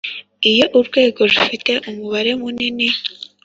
[0.51, 2.87] iyo urwego rufite umubare munini